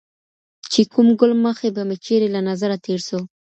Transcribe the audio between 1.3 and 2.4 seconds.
مخى به مي چيري